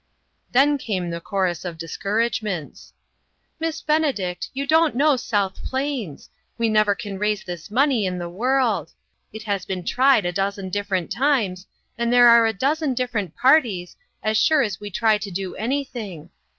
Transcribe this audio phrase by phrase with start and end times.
[0.51, 2.91] Then came the chorus of discourage ments:
[3.59, 6.27] "Miss Benedict, you don't know South Plains.
[6.57, 8.93] We never can raise this money in the world.
[9.31, 11.67] It has been tried a dozen dif ferent times,
[11.99, 15.55] and there are a dozen differ ent parties, as sure as we try to do
[15.55, 16.31] any thing.